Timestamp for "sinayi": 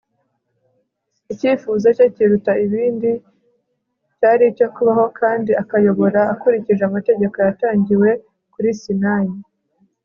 8.81-9.35